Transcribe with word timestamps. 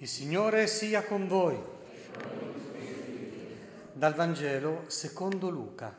Il 0.00 0.06
Signore 0.06 0.68
sia 0.68 1.02
con 1.02 1.26
voi. 1.26 1.60
Dal 3.92 4.14
Vangelo 4.14 4.84
secondo 4.86 5.50
Luca. 5.50 5.92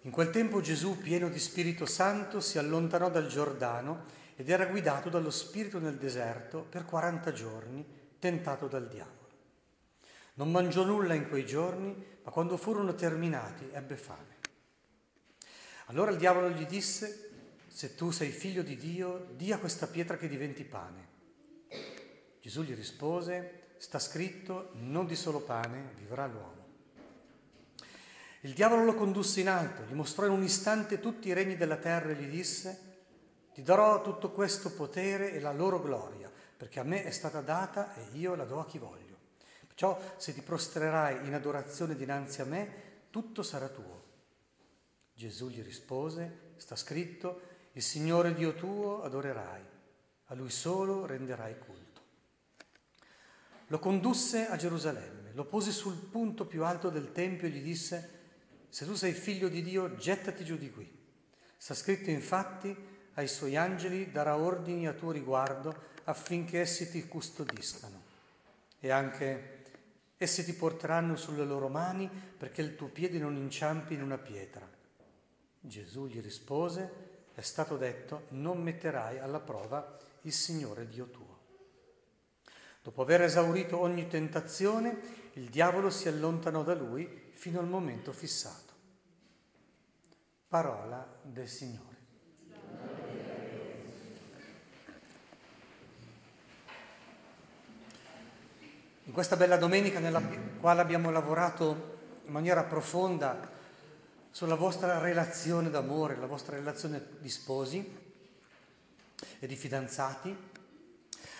In 0.00 0.10
quel 0.10 0.30
tempo 0.30 0.60
Gesù, 0.60 0.98
pieno 0.98 1.28
di 1.28 1.38
Spirito 1.38 1.86
Santo, 1.86 2.40
si 2.40 2.58
allontanò 2.58 3.10
dal 3.10 3.28
Giordano 3.28 4.06
ed 4.34 4.50
era 4.50 4.66
guidato 4.66 5.08
dallo 5.08 5.30
Spirito 5.30 5.78
nel 5.78 5.98
deserto 5.98 6.66
per 6.68 6.84
40 6.84 7.32
giorni, 7.32 7.86
tentato 8.18 8.66
dal 8.66 8.88
diavolo. 8.88 9.28
Non 10.34 10.50
mangiò 10.50 10.82
nulla 10.82 11.14
in 11.14 11.28
quei 11.28 11.46
giorni, 11.46 11.94
ma 12.24 12.32
quando 12.32 12.56
furono 12.56 12.96
terminati 12.96 13.70
ebbe 13.72 13.96
fame. 13.96 14.36
Allora 15.86 16.10
il 16.10 16.16
diavolo 16.16 16.50
gli 16.50 16.66
disse, 16.66 17.27
se 17.68 17.94
tu 17.94 18.10
sei 18.10 18.30
figlio 18.30 18.62
di 18.62 18.76
Dio, 18.76 19.28
di 19.36 19.52
a 19.52 19.58
questa 19.58 19.86
pietra 19.86 20.16
che 20.16 20.28
diventi 20.28 20.64
pane. 20.64 21.08
Gesù 22.40 22.62
gli 22.62 22.74
rispose, 22.74 23.74
sta 23.76 23.98
scritto, 23.98 24.70
non 24.74 25.06
di 25.06 25.14
solo 25.14 25.40
pane 25.40 25.92
vivrà 25.96 26.26
l'uomo. 26.26 26.66
Il 28.42 28.52
diavolo 28.52 28.84
lo 28.84 28.94
condusse 28.94 29.40
in 29.40 29.48
alto, 29.48 29.82
gli 29.82 29.94
mostrò 29.94 30.26
in 30.26 30.32
un 30.32 30.42
istante 30.42 31.00
tutti 31.00 31.28
i 31.28 31.32
regni 31.32 31.56
della 31.56 31.76
terra 31.76 32.10
e 32.10 32.14
gli 32.14 32.28
disse, 32.28 32.86
ti 33.52 33.62
darò 33.62 34.00
tutto 34.02 34.30
questo 34.30 34.70
potere 34.72 35.32
e 35.32 35.40
la 35.40 35.52
loro 35.52 35.80
gloria, 35.80 36.30
perché 36.56 36.78
a 36.80 36.84
me 36.84 37.04
è 37.04 37.10
stata 37.10 37.40
data 37.40 37.94
e 37.94 38.16
io 38.16 38.34
la 38.34 38.44
do 38.44 38.60
a 38.60 38.66
chi 38.66 38.78
voglio. 38.78 39.16
Perciò 39.66 40.00
se 40.16 40.32
ti 40.32 40.40
prostrerai 40.40 41.26
in 41.26 41.34
adorazione 41.34 41.96
dinanzi 41.96 42.40
a 42.40 42.44
me, 42.44 42.86
tutto 43.10 43.42
sarà 43.42 43.68
tuo. 43.68 44.04
Gesù 45.12 45.48
gli 45.48 45.62
rispose, 45.62 46.52
sta 46.56 46.76
scritto, 46.76 47.40
il 47.78 47.84
Signore 47.84 48.34
Dio 48.34 48.54
tuo 48.54 49.04
adorerai, 49.04 49.62
a 50.24 50.34
Lui 50.34 50.50
solo 50.50 51.06
renderai 51.06 51.56
culto. 51.60 52.00
Lo 53.68 53.78
condusse 53.78 54.48
a 54.48 54.56
Gerusalemme, 54.56 55.30
lo 55.32 55.44
pose 55.44 55.70
sul 55.70 55.94
punto 55.94 56.44
più 56.44 56.64
alto 56.64 56.90
del 56.90 57.12
Tempio 57.12 57.46
e 57.46 57.50
gli 57.50 57.62
disse, 57.62 58.16
se 58.68 58.84
tu 58.84 58.94
sei 58.94 59.12
figlio 59.12 59.48
di 59.48 59.62
Dio, 59.62 59.94
gettati 59.94 60.44
giù 60.44 60.56
di 60.56 60.72
qui. 60.72 60.92
Sta 61.56 61.72
scritto 61.74 62.10
infatti, 62.10 62.76
ai 63.14 63.28
suoi 63.28 63.54
angeli 63.54 64.10
darà 64.10 64.36
ordini 64.36 64.88
a 64.88 64.92
tuo 64.92 65.12
riguardo 65.12 65.72
affinché 66.02 66.58
essi 66.58 66.90
ti 66.90 67.06
custodiscano. 67.06 68.02
E 68.80 68.90
anche 68.90 69.62
essi 70.16 70.44
ti 70.44 70.52
porteranno 70.52 71.14
sulle 71.14 71.44
loro 71.44 71.68
mani 71.68 72.10
perché 72.10 72.60
il 72.60 72.74
tuo 72.74 72.88
piede 72.88 73.20
non 73.20 73.36
inciampi 73.36 73.94
in 73.94 74.02
una 74.02 74.18
pietra. 74.18 74.68
Gesù 75.60 76.08
gli 76.08 76.20
rispose, 76.20 77.07
è 77.38 77.42
stato 77.42 77.76
detto, 77.76 78.24
non 78.30 78.60
metterai 78.60 79.20
alla 79.20 79.38
prova 79.38 79.96
il 80.22 80.32
Signore 80.32 80.88
Dio 80.88 81.08
tuo. 81.08 81.38
Dopo 82.82 83.02
aver 83.02 83.22
esaurito 83.22 83.78
ogni 83.78 84.08
tentazione, 84.08 85.30
il 85.34 85.48
diavolo 85.48 85.88
si 85.88 86.08
allontanò 86.08 86.64
da 86.64 86.74
lui 86.74 87.30
fino 87.34 87.60
al 87.60 87.68
momento 87.68 88.12
fissato. 88.12 88.72
Parola 90.48 91.06
del 91.22 91.46
Signore. 91.46 91.96
In 99.04 99.12
questa 99.12 99.36
bella 99.36 99.56
domenica 99.56 100.00
nella 100.00 100.20
quale 100.58 100.80
abbiamo 100.80 101.12
lavorato 101.12 101.98
in 102.24 102.32
maniera 102.32 102.64
profonda 102.64 103.57
sulla 104.38 104.54
vostra 104.54 105.00
relazione 105.00 105.68
d'amore, 105.68 106.14
la 106.14 106.28
vostra 106.28 106.54
relazione 106.54 107.04
di 107.18 107.28
sposi 107.28 107.84
e 109.40 109.46
di 109.48 109.56
fidanzati. 109.56 110.32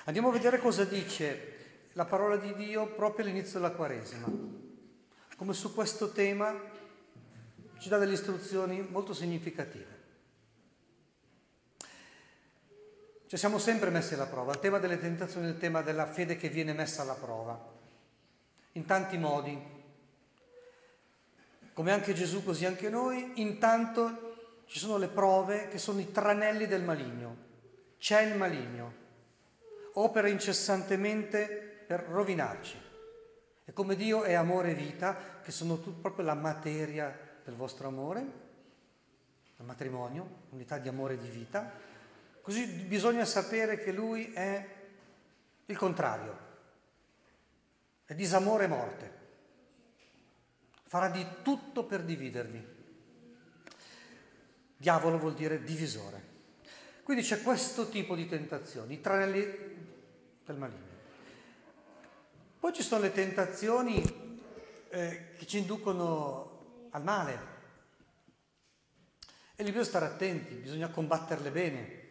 Andiamo 0.07 0.31
a 0.31 0.33
vedere 0.33 0.59
cosa 0.59 0.83
dice 0.83 1.91
la 1.93 2.07
parola 2.07 2.35
di 2.35 2.53
Dio 2.57 2.89
proprio 2.89 3.25
all'inizio 3.25 3.61
della 3.61 3.71
Quaresima. 3.71 4.27
Come 5.37 5.53
su 5.53 5.73
questo 5.75 6.11
tema 6.11 6.53
ci 7.79 7.89
dà 7.89 7.99
delle 7.99 8.15
istruzioni 8.15 8.85
molto 8.91 9.15
significative. 9.15 9.99
Ci 13.29 13.37
siamo 13.37 13.59
sempre 13.59 13.91
messi 13.91 14.15
alla 14.15 14.27
prova. 14.27 14.55
Il 14.55 14.59
tema 14.59 14.81
delle 14.81 14.99
tentazioni 14.99 15.47
è 15.47 15.51
il 15.51 15.59
tema 15.59 15.83
della 15.83 16.07
fede 16.07 16.37
che 16.37 16.49
viene 16.49 16.73
messa 16.73 17.03
alla 17.03 17.15
prova, 17.15 17.65
in 18.73 18.85
tanti 18.87 19.17
modi, 19.17 19.78
come 21.79 21.93
anche 21.93 22.13
Gesù, 22.13 22.43
così 22.43 22.67
anche 22.67 22.91
noi, 22.91 23.35
intanto 23.37 24.65
ci 24.67 24.81
sono 24.81 24.97
le 24.97 25.07
prove 25.07 25.69
che 25.69 25.79
sono 25.79 26.01
i 26.01 26.11
tranelli 26.11 26.67
del 26.67 26.83
maligno. 26.83 27.37
C'è 27.99 28.23
il 28.23 28.37
maligno, 28.37 28.93
opera 29.93 30.27
incessantemente 30.27 31.47
per 31.87 32.01
rovinarci. 32.01 32.77
E 33.65 33.73
come 33.73 33.95
Dio 33.95 34.25
è 34.25 34.33
amore 34.33 34.73
e 34.73 34.75
vita, 34.75 35.39
che 35.41 35.53
sono 35.53 35.77
proprio 35.77 36.25
la 36.25 36.35
materia 36.35 37.17
del 37.45 37.55
vostro 37.55 37.87
amore, 37.87 38.21
il 39.59 39.65
matrimonio, 39.65 40.47
unità 40.49 40.79
di 40.79 40.89
amore 40.89 41.15
e 41.15 41.19
di 41.19 41.29
vita, 41.29 41.71
così 42.41 42.67
bisogna 42.67 43.25
sapere 43.25 43.79
che 43.79 43.93
Lui 43.93 44.33
è 44.33 44.69
il 45.67 45.77
contrario, 45.77 46.39
è 48.05 48.15
disamore 48.17 48.65
e 48.65 48.67
morte 48.67 49.18
farà 50.89 51.11
di 51.11 51.25
tutto 51.43 51.85
per 51.85 52.03
dividervi. 52.03 52.67
Diavolo 54.75 55.19
vuol 55.19 55.35
dire 55.35 55.63
divisore. 55.63 56.37
Quindi 57.03 57.23
c'è 57.23 57.43
questo 57.43 57.89
tipo 57.91 58.17
di 58.17 58.27
tentazioni, 58.27 58.95
i 58.95 59.01
tranelli 59.01 59.45
del 60.45 60.57
maligno. 60.57 60.97
Poi 62.59 62.73
ci 62.73 62.83
sono 62.83 63.03
le 63.03 63.13
tentazioni 63.13 64.03
eh, 64.89 65.35
che 65.37 65.47
ci 65.47 65.59
inducono 65.59 66.89
al 66.91 67.03
male. 67.03 67.57
E 69.57 69.63
lì 69.63 69.71
bisogna 69.71 69.85
stare 69.85 70.05
attenti, 70.07 70.55
bisogna 70.55 70.89
combatterle 70.89 71.51
bene. 71.51 72.07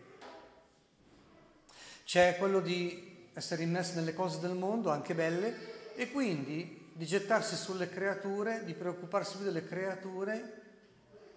C'è 2.03 2.37
quello 2.37 2.59
di 2.59 3.29
essere 3.33 3.63
immersi 3.63 3.95
nelle 3.95 4.13
cose 4.13 4.39
del 4.39 4.55
mondo, 4.55 4.91
anche 4.91 5.15
belle, 5.15 5.95
e 5.95 6.11
quindi 6.11 6.76
di 6.97 7.05
gettarsi 7.05 7.55
sulle 7.55 7.89
creature, 7.89 8.63
di 8.63 8.73
preoccuparsi 8.73 9.35
più 9.35 9.45
delle 9.45 9.63
creature 9.63 10.63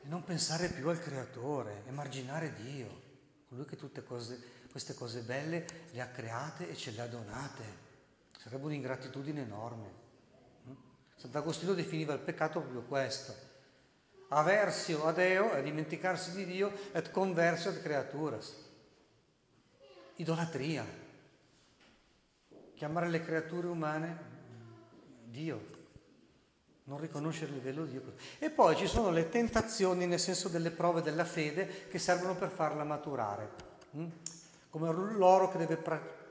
e 0.03 0.09
non 0.09 0.25
pensare 0.25 0.71
più 0.71 0.89
al 0.89 0.99
creatore, 0.99 1.83
emarginare 1.87 2.55
Dio, 2.55 3.03
colui 3.47 3.67
che 3.67 3.77
tutte 3.77 4.03
cose, 4.03 4.41
queste 4.71 4.95
cose 4.95 5.21
belle 5.21 5.67
le 5.91 6.01
ha 6.01 6.07
create 6.07 6.71
e 6.71 6.75
ce 6.75 6.93
le 6.93 7.03
ha 7.03 7.07
donate. 7.07 7.63
Sarebbe 8.39 8.65
un'ingratitudine 8.65 9.43
enorme. 9.43 9.93
Sant'Agostino 11.17 11.75
definiva 11.75 12.15
il 12.15 12.21
peccato 12.21 12.61
proprio 12.61 12.81
questo. 12.85 13.35
Aversio 14.29 15.05
a 15.05 15.13
Deo 15.13 15.53
è 15.53 15.63
dimenticarsi 15.63 16.33
di 16.33 16.47
Dio 16.47 16.73
et 16.93 17.11
conversio 17.11 17.69
ad 17.69 17.83
creaturas. 17.83 18.55
Idolatria. 20.17 20.87
Chiamare 22.73 23.11
le 23.11 23.23
creature 23.23 23.67
umane 23.67 24.30
Dio, 25.31 25.79
non 26.85 26.99
riconoscere 26.99 27.51
il 27.51 27.57
livello 27.57 27.85
di 27.85 27.93
Dio. 27.93 28.15
E 28.39 28.51
poi 28.51 28.77
ci 28.77 28.87
sono 28.87 29.11
le 29.11 29.29
tentazioni, 29.29 30.07
nel 30.07 30.19
senso 30.19 30.49
delle 30.49 30.71
prove 30.71 31.03
della 31.03 31.25
fede, 31.25 31.87
che 31.89 31.99
servono 31.99 32.35
per 32.35 32.51
farla 32.51 32.85
maturare. 32.85 33.51
Mm? 33.97 34.07
Come 34.71 34.93
l'oro 34.93 35.51
che 35.51 35.59
deve 35.59 35.77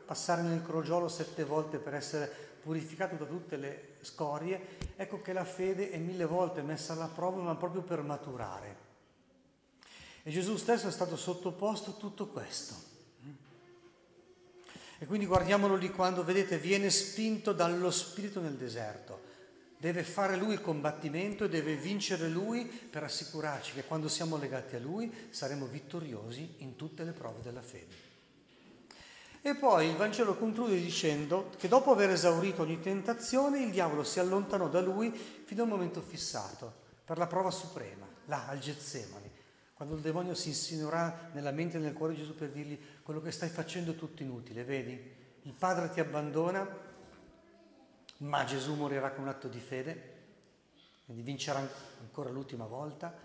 passare 0.06 0.42
nel 0.42 0.64
crogiolo 0.64 1.08
sette 1.08 1.44
volte 1.44 1.78
per 1.78 1.94
essere 1.94 2.30
purificato 2.62 3.16
da 3.16 3.26
tutte 3.26 3.56
le 3.56 3.96
scorie, 4.02 4.78
ecco 4.96 5.22
che 5.22 5.34
la 5.34 5.46
fede 5.46 5.92
è 5.92 5.98
mille 5.98 6.26
volte 6.26 6.62
messa 6.62 6.94
alla 6.94 7.08
prova, 7.08 7.42
ma 7.42 7.56
proprio 7.56 7.81
per 7.81 8.02
maturare. 8.02 8.88
E 10.24 10.31
Gesù 10.31 10.58
stesso 10.58 10.88
è 10.88 10.92
stato 10.92 11.16
sottoposto 11.16 11.92
a 11.92 11.94
tutto 11.94 12.28
questo. 12.28 12.88
E 15.01 15.06
quindi 15.06 15.25
guardiamolo 15.25 15.75
lì 15.75 15.90
quando, 15.90 16.25
vedete, 16.25 16.57
viene 16.57 16.90
spinto 16.90 17.54
dallo 17.54 17.90
Spirito 17.90 18.42
nel 18.42 18.56
deserto. 18.56 19.28
Deve 19.78 20.04
fare 20.04 20.36
lui 20.36 20.51
il 20.51 20.62
combattimento 20.62 21.46
e 21.46 21.50
deve 21.50 21.75
vincere 21.75 22.28
lui 22.28 22.66
per 22.66 23.04
assicurarci 23.04 23.72
che 23.72 23.86
quando 23.86 24.10
siamo 24.10 24.36
legati 24.36 24.75
a 24.75 24.80
lui 24.80 25.10
saremo 25.30 25.68
vittoriosi 25.68 26.56
in 26.57 26.75
tutte 26.75 27.06
le 27.06 27.13
prove 27.13 27.42
della 27.42 27.62
fede. 27.62 28.07
E 29.42 29.56
poi 29.56 29.88
il 29.88 29.96
Vangelo 29.96 30.36
conclude 30.36 30.78
dicendo 30.78 31.50
che 31.57 31.69
dopo 31.69 31.92
aver 31.92 32.10
esaurito 32.10 32.63
ogni 32.63 32.81
tentazione, 32.81 33.63
il 33.63 33.72
diavolo 33.72 34.04
si 34.04 34.19
allontanò 34.19 34.68
da 34.68 34.81
lui 34.81 35.12
fino 35.12 35.63
al 35.63 35.69
momento 35.69 36.02
fissato, 36.02 36.74
per 37.06 37.18
la 37.18 37.25
prova 37.25 37.50
suprema, 37.50 38.06
là 38.25 38.48
al 38.48 38.60
Getsemani, 38.60 39.29
quando 39.80 39.96
il 39.96 40.02
demonio 40.02 40.34
si 40.34 40.50
insinuerà 40.50 41.30
nella 41.31 41.52
mente 41.52 41.78
e 41.78 41.80
nel 41.80 41.94
cuore 41.94 42.12
di 42.12 42.20
Gesù 42.20 42.36
per 42.36 42.50
dirgli 42.50 42.78
quello 43.02 43.22
che 43.22 43.31
stai 43.31 43.48
facendo 43.48 43.92
è 43.92 43.96
tutto 43.96 44.22
inutile, 44.24 44.66
vedi? 44.66 44.92
Il 45.44 45.54
Padre 45.54 45.90
ti 45.90 46.02
abbandona, 46.02 46.68
ma 48.18 48.44
Gesù 48.44 48.76
morirà 48.76 49.10
con 49.12 49.24
un 49.24 49.30
atto 49.30 49.48
di 49.48 49.62
fede, 49.62 50.18
quindi 51.06 51.24
vincerà 51.24 51.66
ancora 52.02 52.30
l'ultima 52.30 52.66
volta. 52.66 53.18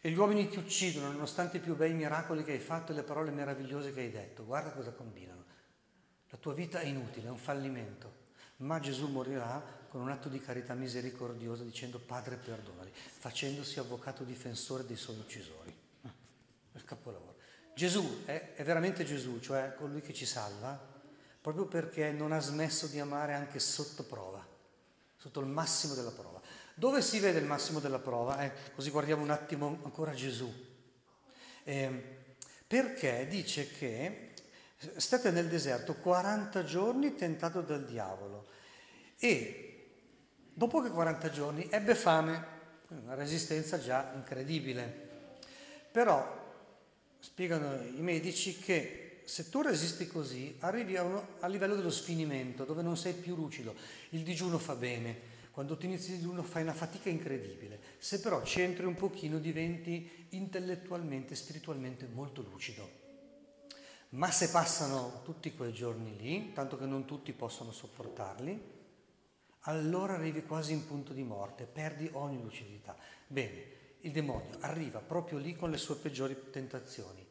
e 0.00 0.08
gli 0.08 0.16
uomini 0.16 0.48
ti 0.48 0.56
uccidono 0.56 1.12
nonostante 1.12 1.58
i 1.58 1.60
più 1.60 1.76
bei 1.76 1.92
miracoli 1.92 2.42
che 2.42 2.52
hai 2.52 2.58
fatto 2.58 2.92
e 2.92 2.94
le 2.94 3.02
parole 3.02 3.30
meravigliose 3.30 3.92
che 3.92 4.00
hai 4.00 4.10
detto. 4.10 4.46
Guarda 4.46 4.70
cosa 4.70 4.92
combinano. 4.92 5.44
La 6.30 6.38
tua 6.38 6.54
vita 6.54 6.80
è 6.80 6.86
inutile, 6.86 7.26
è 7.26 7.30
un 7.30 7.36
fallimento. 7.36 8.20
Ma 8.56 8.80
Gesù 8.80 9.08
morirà 9.08 9.62
con 9.90 10.00
un 10.00 10.08
atto 10.08 10.30
di 10.30 10.40
carità 10.40 10.72
misericordiosa 10.72 11.64
dicendo 11.64 11.98
Padre 11.98 12.36
perdonali, 12.36 12.90
facendosi 12.94 13.78
avvocato 13.78 14.24
difensore 14.24 14.86
dei 14.86 14.96
suoi 14.96 15.18
uccisori. 15.18 15.71
Capolavoro. 16.92 17.36
Gesù 17.74 18.24
è, 18.26 18.52
è 18.54 18.62
veramente 18.64 19.04
Gesù, 19.04 19.40
cioè 19.40 19.74
colui 19.76 20.02
che 20.02 20.12
ci 20.12 20.26
salva, 20.26 20.78
proprio 21.40 21.66
perché 21.66 22.10
non 22.12 22.32
ha 22.32 22.38
smesso 22.38 22.86
di 22.86 23.00
amare 23.00 23.32
anche 23.32 23.58
sotto 23.58 24.04
prova, 24.04 24.46
sotto 25.16 25.40
il 25.40 25.46
massimo 25.46 25.94
della 25.94 26.10
prova. 26.10 26.40
Dove 26.74 27.00
si 27.00 27.18
vede 27.18 27.38
il 27.38 27.46
massimo 27.46 27.80
della 27.80 27.98
prova? 27.98 28.42
Eh, 28.42 28.52
così 28.74 28.90
guardiamo 28.90 29.22
un 29.22 29.30
attimo 29.30 29.78
ancora 29.84 30.12
Gesù. 30.12 30.52
Eh, 31.64 32.20
perché 32.66 33.26
dice 33.26 33.70
che 33.70 34.32
state 34.96 35.30
nel 35.30 35.48
deserto 35.48 35.94
40 35.94 36.64
giorni 36.64 37.14
tentato 37.14 37.60
dal 37.60 37.84
diavolo 37.84 38.48
e 39.18 39.94
dopo 40.52 40.80
che 40.80 40.90
40 40.90 41.30
giorni 41.30 41.68
ebbe 41.70 41.94
fame, 41.94 42.46
una 42.88 43.14
resistenza 43.14 43.78
già 43.78 44.12
incredibile. 44.14 45.10
Però 45.90 46.41
spiegano 47.22 47.80
i 47.84 48.00
medici 48.00 48.58
che 48.58 49.22
se 49.24 49.48
tu 49.48 49.62
resisti 49.62 50.08
così 50.08 50.56
arrivi 50.58 50.96
a, 50.96 51.04
uno, 51.04 51.36
a 51.38 51.46
livello 51.46 51.76
dello 51.76 51.90
sfinimento 51.90 52.64
dove 52.64 52.82
non 52.82 52.96
sei 52.96 53.14
più 53.14 53.36
lucido. 53.36 53.74
Il 54.10 54.22
digiuno 54.22 54.58
fa 54.58 54.74
bene, 54.74 55.30
quando 55.52 55.76
ti 55.76 55.86
inizi 55.86 56.10
il 56.10 56.16
digiuno 56.16 56.42
fai 56.42 56.62
una 56.62 56.74
fatica 56.74 57.08
incredibile, 57.08 57.80
se 57.98 58.20
però 58.20 58.42
centri 58.42 58.86
un 58.86 58.96
pochino 58.96 59.38
diventi 59.38 60.26
intellettualmente, 60.30 61.36
spiritualmente 61.36 62.08
molto 62.12 62.42
lucido. 62.42 63.00
Ma 64.10 64.30
se 64.32 64.50
passano 64.50 65.22
tutti 65.24 65.54
quei 65.54 65.72
giorni 65.72 66.16
lì, 66.16 66.52
tanto 66.52 66.76
che 66.76 66.86
non 66.86 67.04
tutti 67.04 67.32
possono 67.32 67.70
sopportarli, 67.70 68.70
allora 69.66 70.14
arrivi 70.14 70.42
quasi 70.42 70.72
in 70.72 70.86
punto 70.86 71.12
di 71.12 71.22
morte, 71.22 71.64
perdi 71.64 72.10
ogni 72.14 72.42
lucidità. 72.42 72.96
Bene, 73.28 73.80
il 74.02 74.12
demonio 74.12 74.56
arriva 74.60 75.00
proprio 75.00 75.38
lì 75.38 75.54
con 75.54 75.70
le 75.70 75.76
sue 75.76 75.96
peggiori 75.96 76.50
tentazioni. 76.50 77.26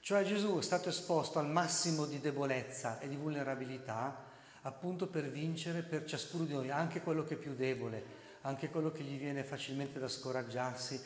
Cioè 0.00 0.24
Gesù 0.24 0.58
è 0.58 0.62
stato 0.62 0.88
esposto 0.88 1.38
al 1.38 1.48
massimo 1.48 2.06
di 2.06 2.20
debolezza 2.20 2.98
e 2.98 3.08
di 3.08 3.16
vulnerabilità 3.16 4.26
appunto 4.62 5.06
per 5.06 5.30
vincere 5.30 5.82
per 5.82 6.04
ciascuno 6.04 6.44
di 6.44 6.52
noi, 6.52 6.70
anche 6.70 7.00
quello 7.00 7.24
che 7.24 7.34
è 7.34 7.38
più 7.38 7.54
debole, 7.54 8.26
anche 8.42 8.70
quello 8.70 8.90
che 8.90 9.02
gli 9.02 9.18
viene 9.18 9.44
facilmente 9.44 9.98
da 9.98 10.08
scoraggiarsi 10.08 11.00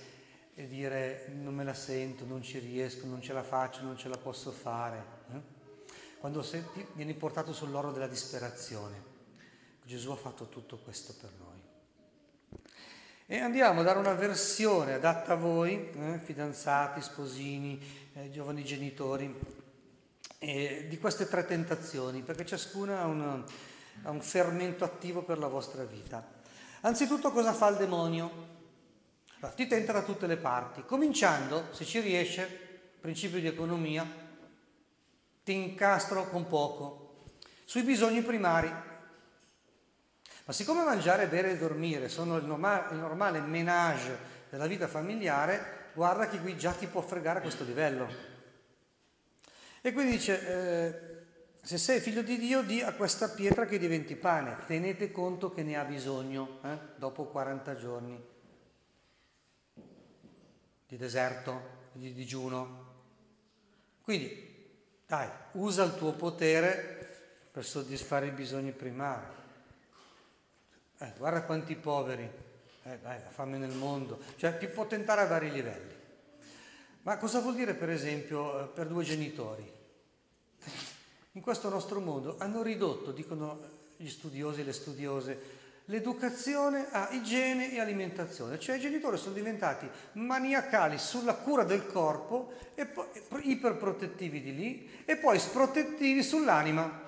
e 0.54 0.66
dire 0.66 1.28
non 1.34 1.54
me 1.54 1.64
la 1.64 1.74
sento, 1.74 2.24
non 2.24 2.42
ci 2.42 2.58
riesco, 2.58 3.06
non 3.06 3.22
ce 3.22 3.32
la 3.32 3.42
faccio, 3.42 3.82
non 3.82 3.96
ce 3.96 4.08
la 4.08 4.18
posso 4.18 4.50
fare. 4.50 5.04
Eh? 5.32 5.60
Quando 6.18 6.42
senti, 6.42 6.86
vieni 6.92 7.14
portato 7.14 7.52
sull'oro 7.52 7.90
della 7.90 8.06
disperazione. 8.06 9.10
Gesù 9.84 10.10
ha 10.10 10.16
fatto 10.16 10.48
tutto 10.48 10.78
questo 10.78 11.14
per 11.20 11.30
noi. 11.38 11.51
E 13.32 13.40
andiamo 13.40 13.80
a 13.80 13.82
dare 13.82 13.98
una 13.98 14.12
versione 14.12 14.92
adatta 14.92 15.32
a 15.32 15.36
voi, 15.36 15.88
eh, 15.96 16.20
fidanzati, 16.22 17.00
sposini, 17.00 17.80
eh, 18.12 18.30
giovani 18.30 18.62
genitori, 18.62 19.34
eh, 20.36 20.84
di 20.86 20.98
queste 20.98 21.26
tre 21.26 21.46
tentazioni, 21.46 22.20
perché 22.20 22.44
ciascuna 22.44 23.00
ha, 23.00 23.06
una, 23.06 23.42
ha 24.02 24.10
un 24.10 24.20
fermento 24.20 24.84
attivo 24.84 25.22
per 25.22 25.38
la 25.38 25.46
vostra 25.46 25.82
vita. 25.84 26.22
Anzitutto 26.82 27.32
cosa 27.32 27.54
fa 27.54 27.68
il 27.68 27.76
demonio? 27.76 28.30
Allora, 29.38 29.54
ti 29.54 29.66
tenta 29.66 29.92
da 29.92 30.02
tutte 30.02 30.26
le 30.26 30.36
parti, 30.36 30.84
cominciando, 30.84 31.68
se 31.70 31.86
ci 31.86 32.00
riesce, 32.00 32.44
principio 33.00 33.40
di 33.40 33.46
economia, 33.46 34.06
ti 35.42 35.54
incastro 35.54 36.28
con 36.28 36.46
poco, 36.46 37.30
sui 37.64 37.82
bisogni 37.82 38.20
primari. 38.20 38.90
Ma 40.44 40.52
siccome 40.52 40.84
mangiare, 40.84 41.28
bere 41.28 41.52
e 41.52 41.58
dormire 41.58 42.08
sono 42.08 42.36
il 42.36 42.44
normale, 42.44 42.92
il 42.94 42.98
normale 42.98 43.40
menage 43.40 44.18
della 44.50 44.66
vita 44.66 44.88
familiare, 44.88 45.90
guarda 45.94 46.28
che 46.28 46.40
qui 46.40 46.56
già 46.56 46.72
ti 46.72 46.86
può 46.86 47.00
fregare 47.00 47.38
a 47.38 47.42
questo 47.42 47.64
livello. 47.64 48.08
E 49.80 49.92
quindi 49.92 50.12
dice, 50.12 50.46
eh, 50.48 51.22
se 51.62 51.78
sei 51.78 52.00
figlio 52.00 52.22
di 52.22 52.38
Dio, 52.38 52.62
di 52.62 52.82
a 52.82 52.92
questa 52.92 53.28
pietra 53.28 53.66
che 53.66 53.78
diventi 53.78 54.16
pane. 54.16 54.58
Tenete 54.66 55.12
conto 55.12 55.52
che 55.52 55.62
ne 55.62 55.76
ha 55.76 55.84
bisogno 55.84 56.58
eh, 56.64 56.78
dopo 56.96 57.26
40 57.26 57.76
giorni 57.76 58.20
di 60.88 60.96
deserto, 60.96 61.88
di 61.92 62.12
digiuno. 62.12 62.90
Quindi, 64.02 64.50
dai, 65.06 65.28
usa 65.52 65.84
il 65.84 65.94
tuo 65.94 66.12
potere 66.12 67.48
per 67.50 67.64
soddisfare 67.64 68.26
i 68.26 68.32
bisogni 68.32 68.72
primari. 68.72 69.40
Eh, 71.02 71.14
guarda 71.18 71.42
quanti 71.42 71.74
poveri, 71.74 72.30
eh, 72.84 72.98
la 73.02 73.18
fame 73.28 73.58
nel 73.58 73.74
mondo, 73.74 74.20
cioè 74.36 74.56
ti 74.56 74.68
può 74.68 74.86
tentare 74.86 75.22
a 75.22 75.26
vari 75.26 75.50
livelli. 75.50 75.92
Ma 77.02 77.16
cosa 77.16 77.40
vuol 77.40 77.56
dire 77.56 77.74
per 77.74 77.90
esempio 77.90 78.60
eh, 78.60 78.66
per 78.68 78.86
due 78.86 79.02
genitori? 79.02 79.68
In 81.32 81.40
questo 81.40 81.68
nostro 81.68 81.98
mondo 81.98 82.36
hanno 82.38 82.62
ridotto, 82.62 83.10
dicono 83.10 83.80
gli 83.96 84.08
studiosi 84.08 84.60
e 84.60 84.64
le 84.64 84.72
studiose, 84.72 85.40
l'educazione 85.86 86.86
a 86.92 87.08
igiene 87.10 87.72
e 87.72 87.80
alimentazione, 87.80 88.60
cioè 88.60 88.76
i 88.76 88.80
genitori 88.80 89.16
sono 89.16 89.34
diventati 89.34 89.90
maniacali 90.12 90.98
sulla 90.98 91.34
cura 91.34 91.64
del 91.64 91.84
corpo 91.84 92.52
e 92.76 92.86
poi 92.86 93.50
iperprotettivi 93.50 94.40
di 94.40 94.54
lì 94.54 95.02
e 95.04 95.16
poi 95.16 95.40
sprotettivi 95.40 96.22
sull'anima. 96.22 97.01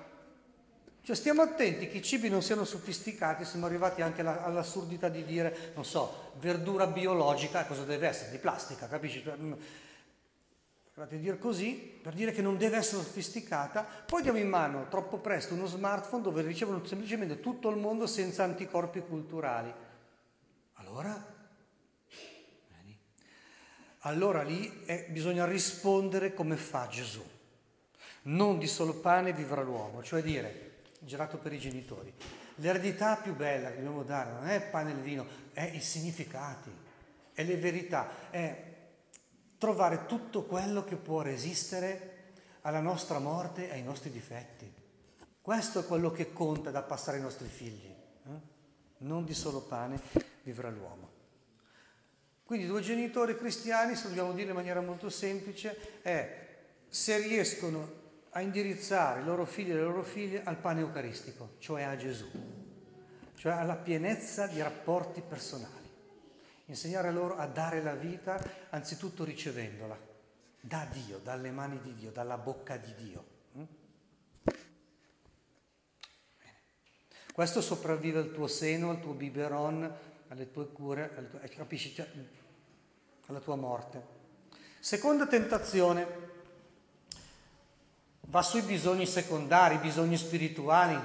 Cioè 1.05 1.15
stiamo 1.15 1.43
attenti 1.43 1.87
che 1.87 1.97
i 1.97 2.01
cibi 2.01 2.29
non 2.29 2.41
siano 2.41 2.65
sofisticati, 2.65 3.45
siamo 3.45 3.67
arrivati 3.67 4.01
anche 4.01 4.21
alla, 4.21 4.43
all'assurdità 4.43 5.07
di 5.07 5.23
dire, 5.23 5.71
non 5.75 5.85
so, 5.85 6.31
verdura 6.39 6.87
biologica, 6.87 7.63
cosa 7.65 7.83
deve 7.83 8.07
essere? 8.07 8.31
Di 8.31 8.39
plastica, 8.39 8.87
capisci? 8.87 9.21
Guardate, 9.21 11.19
dire 11.19 11.37
così 11.37 11.75
per 12.01 12.13
dire 12.13 12.31
che 12.31 12.41
non 12.41 12.57
deve 12.57 12.77
essere 12.77 13.03
sofisticata, 13.03 13.83
poi 13.83 14.23
diamo 14.23 14.39
in 14.39 14.49
mano 14.49 14.87
troppo 14.89 15.19
presto 15.19 15.53
uno 15.53 15.67
smartphone 15.67 16.23
dove 16.23 16.41
ricevono 16.41 16.83
semplicemente 16.83 17.39
tutto 17.39 17.69
il 17.69 17.77
mondo 17.77 18.07
senza 18.07 18.43
anticorpi 18.43 19.01
culturali. 19.01 19.71
Allora? 20.73 21.33
Allora 23.99 24.41
lì 24.41 24.85
eh, 24.85 25.05
bisogna 25.09 25.45
rispondere 25.45 26.33
come 26.33 26.55
fa 26.55 26.87
Gesù. 26.87 27.23
Non 28.23 28.57
di 28.57 28.65
solo 28.65 28.95
pane 28.95 29.33
vivrà 29.33 29.61
l'uomo, 29.61 30.01
cioè 30.01 30.23
dire, 30.23 30.65
girato 31.05 31.37
per 31.37 31.53
i 31.53 31.59
genitori, 31.59 32.13
l'eredità 32.55 33.15
più 33.15 33.35
bella 33.35 33.69
che 33.69 33.75
dobbiamo 33.75 34.03
dare 34.03 34.31
non 34.31 34.47
è 34.47 34.55
il 34.55 34.63
pane 34.63 34.91
e 34.91 34.93
il 34.93 35.01
vino, 35.01 35.25
è 35.53 35.63
i 35.63 35.81
significati, 35.81 36.71
è 37.33 37.43
le 37.43 37.57
verità, 37.57 38.29
è 38.29 38.73
trovare 39.57 40.05
tutto 40.05 40.43
quello 40.43 40.83
che 40.83 40.95
può 40.95 41.21
resistere 41.21 42.13
alla 42.61 42.81
nostra 42.81 43.19
morte 43.19 43.69
e 43.69 43.73
ai 43.73 43.83
nostri 43.83 44.11
difetti. 44.11 44.71
Questo 45.41 45.79
è 45.79 45.85
quello 45.85 46.11
che 46.11 46.33
conta 46.33 46.71
da 46.71 46.81
passare 46.81 47.17
ai 47.17 47.23
nostri 47.23 47.47
figli. 47.47 47.85
Eh? 47.85 48.53
Non 48.97 49.25
di 49.25 49.33
solo 49.33 49.61
pane 49.61 49.99
vivrà 50.43 50.69
l'uomo. 50.69 51.11
Quindi 52.43 52.67
due 52.67 52.81
genitori 52.81 53.37
cristiani, 53.37 53.95
se 53.95 54.07
dobbiamo 54.07 54.33
dire 54.33 54.49
in 54.49 54.55
maniera 54.55 54.81
molto 54.81 55.09
semplice, 55.09 56.01
è 56.01 56.43
se 56.87 57.17
riescono 57.17 58.03
a 58.35 58.41
indirizzare 58.41 59.21
i 59.21 59.23
loro 59.23 59.45
figli 59.45 59.71
e 59.71 59.75
le 59.75 59.81
loro 59.81 60.03
figlie 60.03 60.43
al 60.43 60.57
pane 60.57 60.81
eucaristico, 60.81 61.55
cioè 61.59 61.83
a 61.83 61.95
Gesù, 61.95 62.29
cioè 63.35 63.53
alla 63.53 63.75
pienezza 63.75 64.47
di 64.47 64.61
rapporti 64.61 65.21
personali 65.21 65.83
insegnare 66.65 67.11
loro 67.11 67.37
a 67.37 67.47
dare 67.47 67.81
la 67.81 67.93
vita 67.93 68.41
anzitutto 68.71 69.23
ricevendola 69.23 69.97
da 70.59 70.87
Dio, 70.91 71.19
dalle 71.19 71.51
mani 71.51 71.79
di 71.81 71.93
Dio, 71.93 72.11
dalla 72.11 72.37
bocca 72.37 72.75
di 72.75 72.93
Dio. 72.95 73.25
Mm? 73.57 73.63
Questo 77.33 77.61
sopravvive 77.61 78.19
al 78.19 78.33
tuo 78.33 78.47
seno, 78.47 78.89
al 78.89 78.99
tuo 78.99 79.13
biberon, 79.13 79.97
alle 80.29 80.51
tue 80.51 80.71
cure, 80.71 81.11
alle 81.15 81.29
tue, 81.29 81.39
capisci? 81.49 81.93
Cioè, 81.93 82.07
alla 83.27 83.39
tua 83.39 83.55
morte. 83.55 84.13
Seconda 84.79 85.27
tentazione, 85.27 86.33
va 88.27 88.41
sui 88.41 88.61
bisogni 88.61 89.05
secondari, 89.05 89.77
bisogni 89.77 90.17
spirituali. 90.17 90.99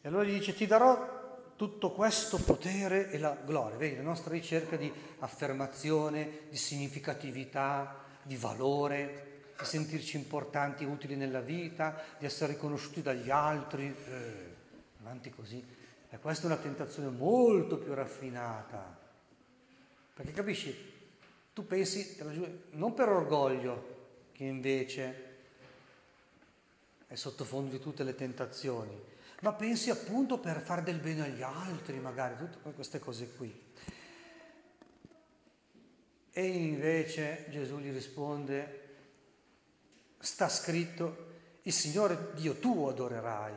E 0.00 0.08
allora 0.08 0.24
gli 0.24 0.38
dice, 0.38 0.54
ti 0.54 0.66
darò 0.66 1.16
tutto 1.56 1.90
questo 1.90 2.38
potere 2.38 3.10
e 3.10 3.18
la 3.18 3.36
gloria. 3.44 3.76
Vedi, 3.76 3.96
la 3.96 4.02
nostra 4.02 4.32
ricerca 4.32 4.76
di 4.76 4.92
affermazione, 5.18 6.42
di 6.48 6.56
significatività, 6.56 8.04
di 8.22 8.36
valore, 8.36 9.52
di 9.58 9.64
sentirci 9.64 10.16
importanti 10.16 10.84
e 10.84 10.86
utili 10.86 11.16
nella 11.16 11.40
vita, 11.40 12.00
di 12.16 12.26
essere 12.26 12.52
riconosciuti 12.52 13.02
dagli 13.02 13.30
altri, 13.30 13.86
eh, 13.86 14.54
avanti 15.00 15.30
così. 15.30 15.64
E 16.10 16.18
questa 16.20 16.44
è 16.44 16.46
una 16.46 16.60
tentazione 16.60 17.08
molto 17.08 17.76
più 17.76 17.92
raffinata. 17.92 18.96
Perché 20.14 20.32
capisci, 20.32 20.74
tu 21.52 21.66
pensi, 21.66 22.16
non 22.70 22.94
per 22.94 23.08
orgoglio, 23.08 23.97
che 24.38 24.44
invece 24.44 25.26
è 27.08 27.16
sottofondo 27.16 27.72
di 27.72 27.80
tutte 27.80 28.04
le 28.04 28.14
tentazioni, 28.14 28.96
ma 29.40 29.52
pensi 29.52 29.90
appunto 29.90 30.38
per 30.38 30.60
fare 30.60 30.84
del 30.84 31.00
bene 31.00 31.24
agli 31.24 31.42
altri, 31.42 31.98
magari, 31.98 32.36
tutte 32.36 32.70
queste 32.70 33.00
cose 33.00 33.32
qui. 33.34 33.52
E 36.30 36.46
invece 36.46 37.46
Gesù 37.48 37.78
gli 37.78 37.90
risponde, 37.90 38.86
sta 40.20 40.48
scritto, 40.48 41.26
il 41.62 41.72
Signore 41.72 42.30
Dio 42.34 42.60
tuo 42.60 42.90
adorerai 42.90 43.54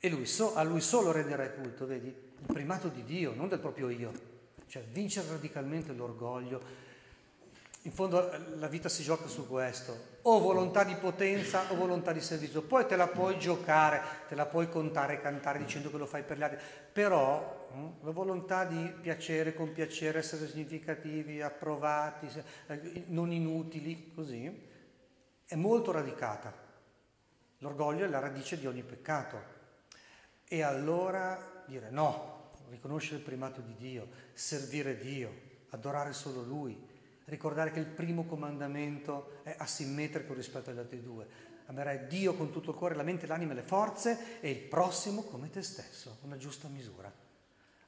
e 0.00 0.08
lui 0.08 0.26
so, 0.26 0.56
a 0.56 0.64
Lui 0.64 0.80
solo 0.80 1.12
renderai 1.12 1.54
culto, 1.54 1.86
vedi? 1.86 2.08
Il 2.08 2.46
primato 2.52 2.88
di 2.88 3.04
Dio, 3.04 3.34
non 3.34 3.48
del 3.48 3.60
proprio 3.60 3.88
io. 3.88 4.10
Cioè 4.66 4.82
vincere 4.82 5.28
radicalmente 5.28 5.92
l'orgoglio. 5.92 6.60
In 7.84 7.92
fondo 7.92 8.30
la 8.56 8.66
vita 8.66 8.88
si 8.88 9.02
gioca 9.02 9.26
su 9.26 9.46
questo, 9.46 10.12
o 10.22 10.38
volontà 10.38 10.84
di 10.84 10.94
potenza 10.94 11.70
o 11.70 11.74
volontà 11.74 12.12
di 12.12 12.22
servizio. 12.22 12.62
Poi 12.62 12.86
te 12.86 12.96
la 12.96 13.08
puoi 13.08 13.38
giocare, 13.38 14.00
te 14.26 14.34
la 14.34 14.46
puoi 14.46 14.70
contare 14.70 15.14
e 15.14 15.20
cantare 15.20 15.58
dicendo 15.58 15.90
che 15.90 15.98
lo 15.98 16.06
fai 16.06 16.22
per 16.22 16.38
gli 16.38 16.42
altri, 16.42 16.58
però 16.90 17.68
hm, 17.70 17.88
la 18.00 18.10
volontà 18.10 18.64
di 18.64 18.90
piacere, 19.02 19.54
compiacere, 19.54 20.20
essere 20.20 20.48
significativi, 20.48 21.42
approvati, 21.42 22.26
eh, 22.68 23.04
non 23.08 23.32
inutili, 23.32 24.12
così, 24.14 24.50
è 25.44 25.54
molto 25.54 25.92
radicata. 25.92 26.54
L'orgoglio 27.58 28.06
è 28.06 28.08
la 28.08 28.18
radice 28.18 28.58
di 28.58 28.66
ogni 28.66 28.82
peccato. 28.82 29.52
E 30.48 30.62
allora 30.62 31.64
dire 31.66 31.90
no, 31.90 32.52
riconoscere 32.70 33.16
il 33.16 33.24
primato 33.24 33.60
di 33.60 33.74
Dio, 33.76 34.08
servire 34.32 34.96
Dio, 34.96 35.30
adorare 35.68 36.14
solo 36.14 36.40
Lui, 36.40 36.92
ricordare 37.26 37.70
che 37.70 37.80
il 37.80 37.86
primo 37.86 38.24
comandamento 38.24 39.40
è 39.42 39.54
asimmetrico 39.56 40.34
rispetto 40.34 40.70
agli 40.70 40.78
altri 40.78 41.02
due. 41.02 41.52
Amerai 41.66 42.06
Dio 42.06 42.34
con 42.34 42.50
tutto 42.50 42.70
il 42.70 42.76
cuore, 42.76 42.94
la 42.94 43.02
mente, 43.02 43.26
l'anima 43.26 43.52
e 43.52 43.56
le 43.56 43.62
forze 43.62 44.40
e 44.40 44.50
il 44.50 44.58
prossimo 44.58 45.22
come 45.22 45.50
te 45.50 45.62
stesso, 45.62 46.18
una 46.22 46.36
giusta 46.36 46.68
misura. 46.68 47.12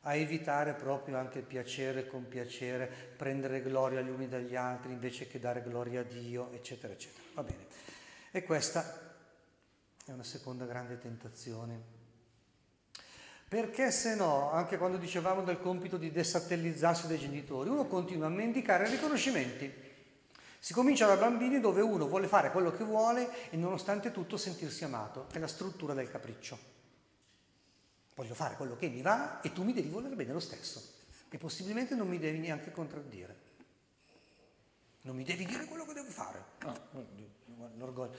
A 0.03 0.15
evitare 0.15 0.73
proprio 0.75 1.19
anche 1.19 1.41
il 1.41 1.45
piacere 1.45 2.01
e 2.01 2.07
compiacere, 2.07 2.91
prendere 3.17 3.61
gloria 3.61 4.01
gli 4.01 4.09
uni 4.09 4.29
dagli 4.29 4.55
altri 4.55 4.93
invece 4.93 5.27
che 5.27 5.41
dare 5.41 5.63
gloria 5.63 6.01
a 6.01 6.05
Dio, 6.05 6.53
eccetera, 6.53 6.93
eccetera. 6.93 7.25
Va 7.35 7.43
bene. 7.43 7.67
E 8.31 8.43
questa 8.45 9.17
è 10.05 10.13
una 10.13 10.23
seconda 10.23 10.65
grande 10.65 10.99
tentazione. 10.99 12.06
Perché 13.49 13.93
se 13.93 14.17
no, 14.17 14.51
anche 14.51 14.77
quando 14.77 14.97
dicevamo 14.97 15.43
del 15.43 15.61
compito 15.61 15.97
di 15.97 16.11
desatellizzarsi 16.11 17.07
dai 17.07 17.19
genitori, 17.19 17.69
uno 17.69 17.87
continua 17.87 18.27
a 18.27 18.31
mendicare 18.31 18.89
riconoscimenti. 18.91 19.73
Si 20.59 20.73
comincia 20.73 21.07
da 21.07 21.17
bambini 21.17 21.61
dove 21.61 21.81
uno 21.81 22.09
vuole 22.09 22.27
fare 22.27 22.51
quello 22.51 22.73
che 22.73 22.83
vuole 22.83 23.51
e 23.51 23.57
nonostante 23.57 24.11
tutto 24.11 24.37
sentirsi 24.37 24.83
amato. 24.83 25.29
È 25.31 25.39
la 25.39 25.47
struttura 25.47 25.95
del 25.95 26.11
capriccio. 26.11 26.59
Voglio 28.17 28.35
fare 28.35 28.57
quello 28.57 28.75
che 28.75 28.89
mi 28.89 29.01
va 29.01 29.41
e 29.41 29.53
tu 29.53 29.63
mi 29.63 29.73
devi 29.73 29.91
volere 29.91 30.17
bene 30.17 30.33
lo 30.33 30.41
stesso. 30.41 30.95
E 31.29 31.39
possibilmente 31.39 31.95
non 31.95 32.09
mi 32.09 32.19
devi 32.19 32.39
neanche 32.39 32.73
contraddire. 32.73 33.37
Non 35.03 35.15
mi 35.15 35.23
devi 35.23 35.45
dire 35.45 35.67
quello 35.67 35.85
che 35.85 35.93
devo 35.93 36.11
fare. 36.11 36.43
No, 36.65 37.71
l'orgoglio. 37.77 38.17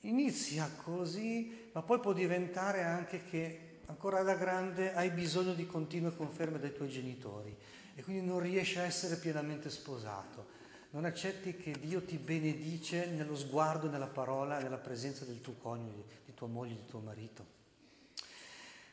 Inizia 0.00 0.68
così, 0.82 1.70
ma 1.72 1.82
poi 1.82 2.00
può 2.00 2.12
diventare 2.12 2.82
anche 2.82 3.22
che 3.22 3.69
ancora 3.90 4.22
da 4.22 4.34
grande 4.34 4.94
hai 4.94 5.10
bisogno 5.10 5.52
di 5.52 5.66
continue 5.66 6.14
conferme 6.14 6.60
dai 6.60 6.72
tuoi 6.72 6.88
genitori 6.88 7.54
e 7.96 8.02
quindi 8.02 8.24
non 8.24 8.38
riesci 8.38 8.78
a 8.78 8.84
essere 8.84 9.16
pienamente 9.16 9.68
sposato. 9.68 10.58
Non 10.90 11.04
accetti 11.04 11.56
che 11.56 11.72
Dio 11.78 12.02
ti 12.02 12.16
benedice 12.16 13.06
nello 13.06 13.36
sguardo, 13.36 13.88
nella 13.88 14.06
parola, 14.06 14.60
nella 14.60 14.78
presenza 14.78 15.24
del 15.24 15.40
tuo 15.40 15.54
coniuge, 15.54 16.20
di 16.24 16.34
tua 16.34 16.46
moglie, 16.46 16.74
di 16.74 16.86
tuo 16.86 17.00
marito. 17.00 17.46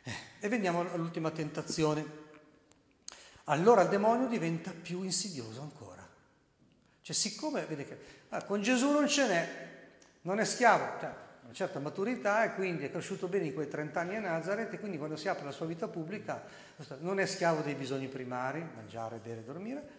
Eh, 0.03 0.13
e 0.39 0.49
veniamo 0.49 0.81
all'ultima 0.91 1.31
tentazione. 1.31 2.25
Allora 3.45 3.83
il 3.83 3.89
demonio 3.89 4.27
diventa 4.27 4.71
più 4.71 5.03
insidioso 5.03 5.61
ancora. 5.61 6.07
Cioè, 7.01 7.15
siccome, 7.15 7.65
vedi 7.65 7.85
che 7.85 7.99
ah, 8.29 8.43
con 8.43 8.61
Gesù 8.61 8.91
non 8.91 9.07
ce 9.07 9.27
n'è, 9.27 9.67
non 10.21 10.39
è 10.39 10.45
schiavo, 10.45 10.99
cioè 10.99 11.25
una 11.47 11.55
certa 11.55 11.79
maturità 11.79 12.43
e 12.43 12.55
quindi 12.55 12.83
è 12.83 12.91
cresciuto 12.91 13.29
bene 13.29 13.45
in 13.45 13.53
quei 13.53 13.69
30 13.69 14.01
anni 14.01 14.17
a 14.17 14.19
Nazareth 14.19 14.73
e 14.73 14.79
quindi 14.79 14.97
quando 14.97 15.15
si 15.15 15.29
apre 15.29 15.45
la 15.45 15.51
sua 15.51 15.65
vita 15.65 15.87
pubblica 15.87 16.43
non 16.99 17.21
è 17.21 17.25
schiavo 17.25 17.61
dei 17.61 17.73
bisogni 17.73 18.09
primari, 18.09 18.61
mangiare, 18.75 19.17
bere, 19.23 19.45
dormire, 19.45 19.89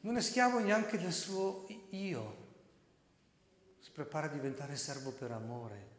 non 0.00 0.16
è 0.16 0.22
schiavo 0.22 0.60
neanche 0.60 0.96
del 0.96 1.12
suo 1.12 1.66
io, 1.90 2.36
si 3.78 3.90
prepara 3.90 4.24
a 4.24 4.30
diventare 4.30 4.74
servo 4.76 5.12
per 5.12 5.32
amore. 5.32 5.92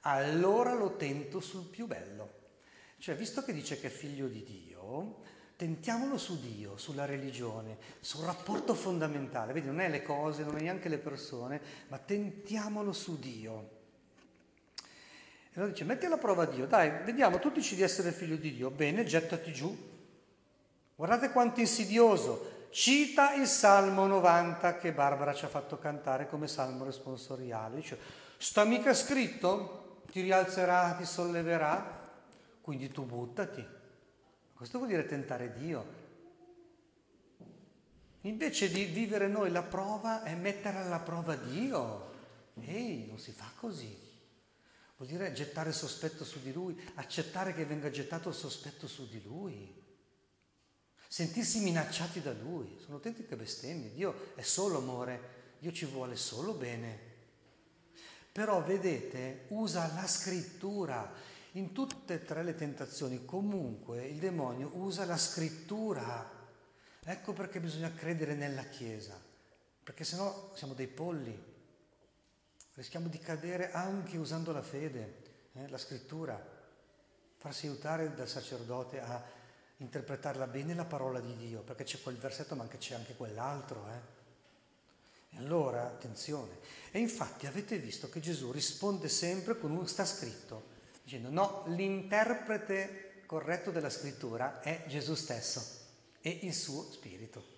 Allora 0.00 0.72
lo 0.72 0.96
tento 0.96 1.40
sul 1.40 1.66
più 1.66 1.86
bello. 1.86 2.40
Cioè, 2.96 3.14
visto 3.14 3.42
che 3.42 3.52
dice 3.52 3.78
che 3.78 3.88
è 3.88 3.90
figlio 3.90 4.28
di 4.28 4.42
Dio, 4.44 5.20
tentiamolo 5.62 6.18
su 6.18 6.40
Dio, 6.40 6.76
sulla 6.76 7.04
religione, 7.04 7.76
sul 8.00 8.24
rapporto 8.24 8.74
fondamentale. 8.74 9.52
Vedi, 9.52 9.68
non 9.68 9.78
è 9.78 9.88
le 9.88 10.02
cose, 10.02 10.42
non 10.42 10.56
è 10.56 10.60
neanche 10.60 10.88
le 10.88 10.98
persone, 10.98 11.60
ma 11.86 11.98
tentiamolo 11.98 12.92
su 12.92 13.16
Dio. 13.20 13.70
E 14.74 15.52
allora 15.54 15.70
dice, 15.70 15.84
metti 15.84 16.06
alla 16.06 16.16
prova 16.16 16.46
Dio, 16.46 16.66
dai, 16.66 17.04
vediamo, 17.04 17.38
tu 17.38 17.52
dici 17.52 17.76
di 17.76 17.82
essere 17.82 18.10
figlio 18.10 18.34
di 18.34 18.52
Dio, 18.52 18.70
bene, 18.70 19.04
gettati 19.04 19.52
giù. 19.52 19.72
Guardate 20.96 21.30
quanto 21.30 21.60
insidioso. 21.60 22.66
Cita 22.70 23.32
il 23.34 23.46
Salmo 23.46 24.08
90 24.08 24.78
che 24.78 24.92
Barbara 24.92 25.32
ci 25.32 25.44
ha 25.44 25.48
fatto 25.48 25.78
cantare 25.78 26.26
come 26.26 26.48
salmo 26.48 26.84
responsoriale. 26.84 27.76
Dice, 27.76 27.96
sta 28.36 28.64
mica 28.64 28.92
scritto? 28.94 30.00
Ti 30.10 30.22
rialzerà, 30.22 30.96
ti 30.98 31.04
solleverà, 31.04 32.10
quindi 32.60 32.90
tu 32.90 33.04
buttati. 33.04 33.80
Questo 34.62 34.78
vuol 34.78 34.92
dire 34.92 35.06
tentare 35.06 35.52
Dio. 35.54 35.84
Invece 38.20 38.70
di 38.70 38.84
vivere 38.84 39.26
noi 39.26 39.50
la 39.50 39.64
prova 39.64 40.22
è 40.22 40.36
mettere 40.36 40.78
alla 40.78 41.00
prova 41.00 41.34
Dio. 41.34 42.12
Ehi, 42.60 43.06
non 43.08 43.18
si 43.18 43.32
fa 43.32 43.50
così. 43.56 43.92
Vuol 44.98 45.08
dire 45.08 45.32
gettare 45.32 45.72
sospetto 45.72 46.24
su 46.24 46.40
di 46.40 46.52
Lui, 46.52 46.80
accettare 46.94 47.54
che 47.54 47.64
venga 47.64 47.90
gettato 47.90 48.28
il 48.28 48.36
sospetto 48.36 48.86
su 48.86 49.08
di 49.08 49.20
Lui. 49.24 49.82
Sentirsi 51.08 51.58
minacciati 51.58 52.22
da 52.22 52.32
Lui. 52.32 52.76
Sono 52.78 52.94
autentiche 52.94 53.34
bestemmie. 53.34 53.92
Dio 53.92 54.32
è 54.36 54.42
solo 54.42 54.78
amore, 54.78 55.56
Dio 55.58 55.72
ci 55.72 55.86
vuole 55.86 56.14
solo 56.14 56.52
bene. 56.52 57.10
Però 58.30 58.62
vedete, 58.62 59.46
usa 59.48 59.92
la 59.92 60.06
scrittura 60.06 61.31
in 61.52 61.72
tutte 61.72 62.14
e 62.14 62.24
tre 62.24 62.42
le 62.42 62.54
tentazioni 62.54 63.24
comunque 63.24 64.06
il 64.06 64.18
demonio 64.18 64.70
usa 64.74 65.04
la 65.04 65.18
scrittura. 65.18 66.40
Ecco 67.04 67.32
perché 67.32 67.60
bisogna 67.60 67.92
credere 67.92 68.34
nella 68.34 68.64
Chiesa, 68.64 69.20
perché 69.82 70.04
sennò 70.04 70.52
siamo 70.54 70.72
dei 70.72 70.86
polli. 70.86 71.50
Rischiamo 72.74 73.08
di 73.08 73.18
cadere 73.18 73.70
anche 73.72 74.16
usando 74.16 74.52
la 74.52 74.62
fede, 74.62 75.22
eh, 75.52 75.68
la 75.68 75.76
scrittura, 75.76 76.40
farsi 77.36 77.66
aiutare 77.66 78.14
dal 78.14 78.28
sacerdote 78.28 79.00
a 79.00 79.22
interpretarla 79.76 80.46
bene 80.46 80.74
la 80.74 80.86
parola 80.86 81.20
di 81.20 81.36
Dio, 81.36 81.60
perché 81.60 81.84
c'è 81.84 82.00
quel 82.00 82.16
versetto 82.16 82.54
ma 82.54 82.62
anche 82.62 82.78
c'è 82.78 82.94
anche 82.94 83.14
quell'altro. 83.14 83.86
Eh. 83.90 85.36
E 85.36 85.38
allora, 85.38 85.82
attenzione. 85.86 86.60
E 86.90 86.98
infatti 86.98 87.46
avete 87.46 87.76
visto 87.76 88.08
che 88.08 88.20
Gesù 88.20 88.52
risponde 88.52 89.10
sempre 89.10 89.58
con 89.58 89.70
un 89.72 89.86
sta 89.86 90.06
scritto 90.06 90.71
dicendo 91.02 91.30
no, 91.30 91.64
l'interprete 91.66 93.22
corretto 93.26 93.70
della 93.70 93.90
scrittura 93.90 94.60
è 94.60 94.84
Gesù 94.86 95.14
stesso 95.14 95.80
e 96.20 96.40
il 96.42 96.54
suo 96.54 96.90
spirito. 96.90 97.50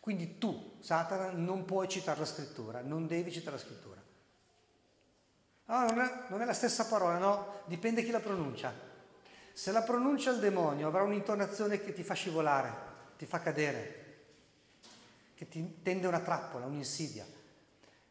Quindi 0.00 0.38
tu, 0.38 0.76
Satana, 0.80 1.30
non 1.32 1.64
puoi 1.64 1.88
citare 1.88 2.20
la 2.20 2.24
scrittura, 2.24 2.80
non 2.80 3.06
devi 3.06 3.30
citare 3.30 3.56
la 3.56 3.62
scrittura. 3.62 4.00
No, 5.66 5.80
non 5.80 6.00
è, 6.00 6.24
non 6.28 6.40
è 6.40 6.46
la 6.46 6.54
stessa 6.54 6.86
parola, 6.86 7.18
no, 7.18 7.62
dipende 7.66 8.02
chi 8.02 8.10
la 8.10 8.20
pronuncia. 8.20 8.72
Se 9.52 9.70
la 9.70 9.82
pronuncia 9.82 10.30
il 10.30 10.38
demonio 10.38 10.86
avrà 10.86 11.02
un'intonazione 11.02 11.82
che 11.82 11.92
ti 11.92 12.02
fa 12.02 12.14
scivolare, 12.14 12.72
ti 13.18 13.26
fa 13.26 13.40
cadere, 13.40 14.04
che 15.34 15.48
ti 15.48 15.82
tende 15.82 16.06
una 16.06 16.20
trappola, 16.20 16.64
un'insidia. 16.64 17.26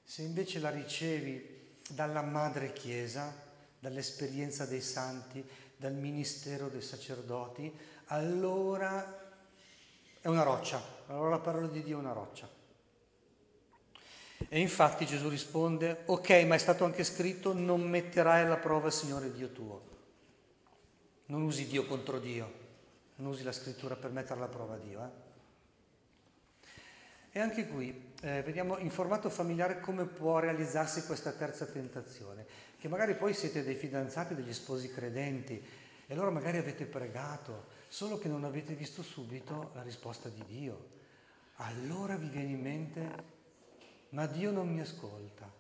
Se 0.04 0.22
invece 0.22 0.60
la 0.60 0.70
ricevi 0.70 1.80
dalla 1.90 2.22
madre 2.22 2.74
Chiesa, 2.74 3.34
dall'esperienza 3.80 4.66
dei 4.66 4.82
santi, 4.82 5.46
dal 5.76 5.94
ministero 5.94 6.68
dei 6.68 6.82
sacerdoti, 6.82 7.72
allora 8.08 9.26
è 10.20 10.28
una 10.28 10.44
roccia, 10.44 10.82
allora 11.08 11.30
la 11.30 11.40
parola 11.40 11.68
di 11.68 11.84
Dio 11.84 11.98
è 11.98 12.02
una 12.02 12.14
roccia. 12.14 12.50
E 14.50 14.60
infatti 14.60 15.06
Gesù 15.06 15.30
risponde, 15.30 16.04
ok, 16.06 16.30
ma 16.46 16.56
è 16.56 16.60
stato 16.60 16.86
anche 16.86 17.04
scritto, 17.04 17.54
non 17.54 17.82
metterai 17.82 18.46
alla 18.46 18.58
prova 18.58 18.88
il 18.88 18.94
Signore 18.94 19.32
Dio 19.32 19.52
tuo. 19.52 19.96
Non 21.26 21.42
usi 21.42 21.66
Dio 21.68 21.86
contro 21.86 22.20
Dio, 22.20 22.52
non 23.16 23.32
usi 23.32 23.44
la 23.44 23.52
scrittura 23.52 23.96
per 23.96 24.12
mettere 24.12 24.36
alla 24.36 24.48
prova 24.48 24.78
Dio. 24.78 25.04
Eh? 25.04 25.26
E 27.38 27.40
anche 27.40 27.68
qui 27.68 28.14
eh, 28.22 28.42
vediamo 28.42 28.78
in 28.78 28.90
formato 28.90 29.30
familiare 29.30 29.80
come 29.80 30.06
può 30.06 30.40
realizzarsi 30.40 31.06
questa 31.06 31.32
terza 31.32 31.66
tentazione, 31.66 32.46
che 32.80 32.88
magari 32.88 33.16
poi 33.16 33.34
siete 33.34 33.64
dei 33.64 33.76
fidanzati, 33.76 34.36
degli 34.36 34.54
sposi 34.54 34.92
credenti, 34.92 35.62
e 36.10 36.14
allora 36.14 36.30
magari 36.30 36.58
avete 36.58 36.86
pregato, 36.86 37.68
solo 37.88 38.18
che 38.18 38.28
non 38.28 38.44
avete 38.44 38.74
visto 38.74 39.04
subito 39.04 39.72
la 39.74 39.82
risposta 39.82 40.30
di 40.30 40.44
Dio. 40.48 40.96
Allora 41.56 42.16
vi 42.16 42.30
viene 42.30 42.52
in 42.52 42.62
mente, 42.62 43.24
ma 44.10 44.26
Dio 44.26 44.52
non 44.52 44.72
mi 44.72 44.80
ascolta. 44.80 45.52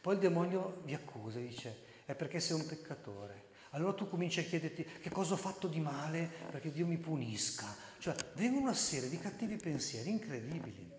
Poi 0.00 0.14
il 0.14 0.20
demonio 0.20 0.80
vi 0.84 0.94
accusa, 0.94 1.38
dice, 1.38 1.76
è 2.04 2.14
perché 2.14 2.40
sei 2.40 2.58
un 2.58 2.66
peccatore. 2.66 3.52
Allora 3.70 3.92
tu 3.92 4.08
cominci 4.08 4.38
a 4.40 4.44
chiederti 4.44 4.84
che 4.84 5.10
cosa 5.10 5.34
ho 5.34 5.36
fatto 5.36 5.66
di 5.66 5.80
male 5.80 6.30
perché 6.50 6.70
Dio 6.70 6.86
mi 6.86 6.96
punisca. 6.96 7.66
Cioè, 7.98 8.14
vengono 8.34 8.62
una 8.62 8.74
serie 8.74 9.08
di 9.08 9.18
cattivi 9.18 9.56
pensieri 9.56 10.10
incredibili. 10.10 10.93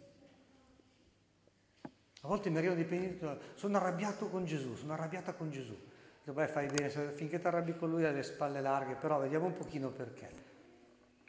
A 2.25 2.27
volte 2.27 2.50
mi 2.50 2.58
arrivano 2.58 2.79
dei 2.79 2.89
pensieri, 2.89 3.39
sono 3.53 3.77
arrabbiato 3.77 4.29
con 4.29 4.46
Gesù, 4.46 4.74
sono 4.74 4.94
arrabbiata 4.94 5.34
con 5.34 5.51
Gesù. 5.51 5.77
Dico, 6.24 6.34
beh, 6.34 6.48
fai 6.48 6.65
bene, 6.65 6.89
finché 6.89 7.39
ti 7.39 7.46
arrabbi 7.46 7.77
con 7.77 7.91
lui 7.91 8.03
hai 8.03 8.15
le 8.15 8.24
spalle 8.24 8.62
larghe, 8.62 8.96
però 8.96 9.20
vediamo 9.20 9.46
un 9.46 9.53
pochino 9.53 9.91
perché. 9.91 10.27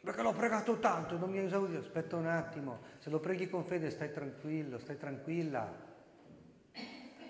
Perché 0.01 0.23
l'ho 0.23 0.33
pregato 0.33 0.79
tanto, 0.79 1.15
non 1.19 1.29
mi 1.29 1.37
ha 1.37 1.43
esaudito. 1.43 1.81
Aspetta 1.81 2.15
un 2.15 2.25
attimo, 2.25 2.79
se 2.97 3.11
lo 3.11 3.19
preghi 3.19 3.47
con 3.47 3.63
fede 3.63 3.91
stai 3.91 4.11
tranquillo, 4.11 4.79
stai 4.79 4.97
tranquilla. 4.97 5.71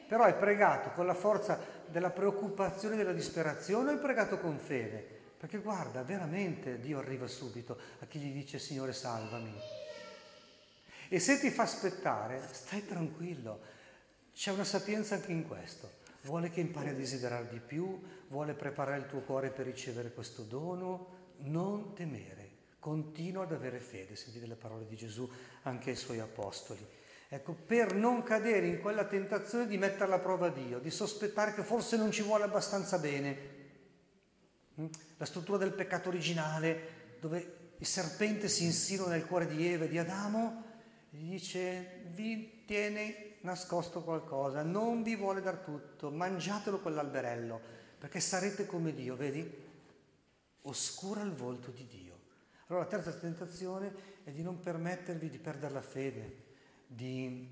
Però 0.07 0.23
hai 0.23 0.35
pregato 0.35 0.91
con 0.91 1.05
la 1.05 1.13
forza 1.13 1.59
della 1.87 2.11
preoccupazione 2.11 2.95
della 2.95 3.11
disperazione 3.11 3.91
hai 3.91 3.97
pregato 3.97 4.39
con 4.39 4.57
fede? 4.59 5.05
Perché 5.37 5.57
guarda, 5.57 6.03
veramente 6.03 6.79
Dio 6.79 6.99
arriva 6.99 7.27
subito 7.27 7.77
a 7.99 8.05
chi 8.05 8.19
gli 8.19 8.31
dice 8.31 8.59
Signore 8.59 8.93
salvami. 8.93 9.53
E 11.09 11.19
se 11.19 11.39
ti 11.39 11.49
fa 11.49 11.63
aspettare, 11.63 12.41
stai 12.51 12.85
tranquillo. 12.85 13.59
C'è 14.33 14.51
una 14.51 14.63
sapienza 14.63 15.15
anche 15.15 15.31
in 15.31 15.47
questo. 15.47 15.89
Vuole 16.21 16.49
che 16.49 16.59
impari 16.59 16.89
a 16.89 16.93
desiderare 16.93 17.47
di 17.47 17.59
più, 17.59 18.01
vuole 18.27 18.53
preparare 18.53 18.97
il 18.97 19.07
tuo 19.07 19.21
cuore 19.21 19.49
per 19.49 19.65
ricevere 19.65 20.11
questo 20.11 20.43
dono. 20.43 21.15
Non 21.39 21.93
temere, 21.93 22.49
continua 22.79 23.43
ad 23.43 23.51
avere 23.53 23.79
fede. 23.79 24.15
Sentite 24.15 24.45
le 24.45 24.55
parole 24.55 24.85
di 24.85 24.95
Gesù 24.95 25.29
anche 25.63 25.91
ai 25.91 25.95
suoi 25.95 26.19
apostoli. 26.19 26.85
Ecco, 27.29 27.53
per 27.53 27.93
non 27.93 28.23
cadere 28.23 28.67
in 28.67 28.79
quella 28.79 29.05
tentazione 29.05 29.67
di 29.67 29.77
mettere 29.77 30.05
alla 30.05 30.19
prova 30.19 30.49
Dio, 30.49 30.79
di 30.79 30.89
sospettare 30.89 31.53
che 31.53 31.63
forse 31.63 31.97
non 31.97 32.11
ci 32.11 32.21
vuole 32.21 32.45
abbastanza 32.45 32.99
bene. 32.99 33.37
Mm? 34.79 34.85
La 35.17 35.25
struttura 35.25 35.57
del 35.57 35.73
peccato 35.73 36.09
originale, 36.09 37.15
dove 37.19 37.73
il 37.77 37.85
serpente 37.85 38.47
si 38.47 38.63
insinua 38.63 39.07
nel 39.07 39.25
cuore 39.25 39.47
di 39.47 39.67
Eva 39.67 39.85
e 39.85 39.89
di 39.89 39.97
Adamo, 39.97 40.66
gli 41.09 41.29
dice, 41.31 42.01
vi 42.11 42.63
tiene 42.65 43.35
nascosto 43.41 44.01
qualcosa, 44.01 44.61
non 44.63 45.03
vi 45.03 45.15
vuole 45.15 45.41
dar 45.41 45.57
tutto, 45.57 46.11
mangiatelo 46.11 46.79
quell'alberello, 46.79 47.59
perché 47.97 48.19
sarete 48.19 48.65
come 48.65 48.93
Dio, 48.93 49.15
vedi? 49.15 49.65
Oscura 50.63 51.21
il 51.21 51.31
volto 51.31 51.71
di 51.71 51.87
Dio. 51.87 52.15
Allora 52.67 52.83
la 52.83 52.89
terza 52.89 53.11
tentazione 53.13 53.93
è 54.23 54.31
di 54.31 54.43
non 54.43 54.59
permettervi 54.59 55.29
di 55.29 55.37
perdere 55.37 55.73
la 55.73 55.81
fede, 55.81 56.43
di 56.85 57.49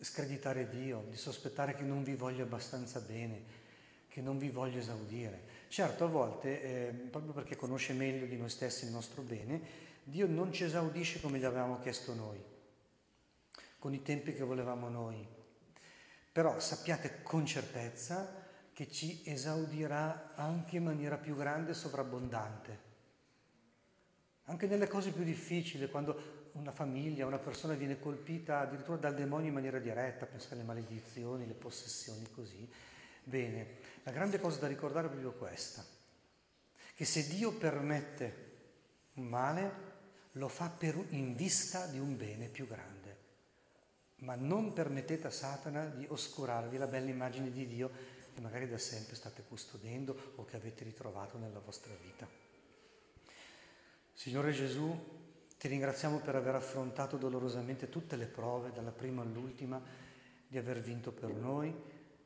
screditare 0.00 0.68
Dio, 0.68 1.04
di 1.08 1.16
sospettare 1.16 1.74
che 1.74 1.84
non 1.84 2.02
vi 2.02 2.14
voglia 2.14 2.42
abbastanza 2.42 3.00
bene, 3.00 3.66
che 4.08 4.20
non 4.20 4.38
vi 4.38 4.50
voglia 4.50 4.78
esaudire. 4.78 5.56
Certo, 5.68 6.04
a 6.04 6.08
volte, 6.08 6.62
eh, 6.62 6.92
proprio 6.92 7.32
perché 7.32 7.54
conosce 7.54 7.92
meglio 7.92 8.26
di 8.26 8.36
noi 8.36 8.48
stessi 8.48 8.86
il 8.86 8.90
nostro 8.90 9.22
bene, 9.22 9.86
Dio 10.02 10.26
non 10.26 10.52
ci 10.52 10.64
esaudisce 10.64 11.20
come 11.20 11.38
gli 11.38 11.44
avevamo 11.44 11.78
chiesto 11.78 12.14
noi 12.14 12.56
con 13.78 13.94
i 13.94 14.02
tempi 14.02 14.34
che 14.34 14.42
volevamo 14.42 14.88
noi. 14.88 15.26
Però 16.32 16.58
sappiate 16.58 17.22
con 17.22 17.46
certezza 17.46 18.46
che 18.72 18.90
ci 18.90 19.22
esaudirà 19.24 20.34
anche 20.34 20.76
in 20.76 20.84
maniera 20.84 21.16
più 21.16 21.36
grande 21.36 21.72
e 21.72 21.74
sovrabbondante. 21.74 22.86
Anche 24.44 24.66
nelle 24.66 24.86
cose 24.86 25.10
più 25.10 25.24
difficili, 25.24 25.90
quando 25.90 26.46
una 26.52 26.70
famiglia, 26.72 27.26
una 27.26 27.38
persona 27.38 27.74
viene 27.74 27.98
colpita 27.98 28.60
addirittura 28.60 28.96
dal 28.96 29.14
demonio 29.14 29.48
in 29.48 29.54
maniera 29.54 29.78
diretta, 29.78 30.26
pensate 30.26 30.54
alle 30.54 30.62
maledizioni, 30.62 31.46
le 31.46 31.54
possessioni, 31.54 32.30
così. 32.30 32.68
Bene, 33.24 33.78
la 34.04 34.12
grande 34.12 34.40
cosa 34.40 34.60
da 34.60 34.68
ricordare 34.68 35.06
è 35.06 35.10
proprio 35.10 35.32
questa, 35.32 35.84
che 36.94 37.04
se 37.04 37.26
Dio 37.26 37.52
permette 37.52 38.46
un 39.14 39.24
male, 39.26 39.86
lo 40.32 40.48
fa 40.48 40.68
per, 40.68 40.96
in 41.10 41.34
vista 41.34 41.86
di 41.86 41.98
un 41.98 42.16
bene 42.16 42.46
più 42.46 42.66
grande 42.66 43.07
ma 44.18 44.34
non 44.34 44.72
permettete 44.72 45.26
a 45.26 45.30
Satana 45.30 45.86
di 45.86 46.06
oscurarvi 46.08 46.76
la 46.76 46.86
bella 46.86 47.10
immagine 47.10 47.50
di 47.50 47.66
Dio 47.66 47.90
che 48.34 48.40
magari 48.40 48.68
da 48.68 48.78
sempre 48.78 49.16
state 49.16 49.42
custodendo 49.46 50.32
o 50.36 50.44
che 50.44 50.56
avete 50.56 50.84
ritrovato 50.84 51.38
nella 51.38 51.60
vostra 51.60 51.94
vita. 52.02 52.28
Signore 54.12 54.52
Gesù, 54.52 55.16
ti 55.58 55.68
ringraziamo 55.68 56.18
per 56.18 56.36
aver 56.36 56.54
affrontato 56.54 57.16
dolorosamente 57.16 57.88
tutte 57.88 58.16
le 58.16 58.26
prove, 58.26 58.72
dalla 58.72 58.92
prima 58.92 59.22
all'ultima, 59.22 59.80
di 60.46 60.56
aver 60.56 60.80
vinto 60.80 61.12
per 61.12 61.30
noi, 61.30 61.74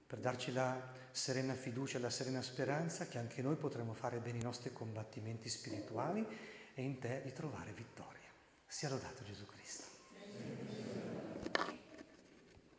per 0.06 0.18
darci 0.18 0.52
la 0.52 1.00
serena 1.10 1.54
fiducia 1.54 1.98
e 1.98 2.00
la 2.00 2.10
serena 2.10 2.42
speranza 2.42 3.06
che 3.06 3.18
anche 3.18 3.42
noi 3.42 3.56
potremo 3.56 3.94
fare 3.94 4.18
bene 4.18 4.38
i 4.38 4.42
nostri 4.42 4.72
combattimenti 4.72 5.48
spirituali 5.48 6.26
e 6.74 6.82
in 6.82 6.98
te 6.98 7.20
di 7.24 7.32
trovare 7.32 7.72
vittoria. 7.72 8.28
Sia 8.66 8.88
lodato 8.88 9.22
Gesù 9.24 9.44
Cristo. 9.44 9.51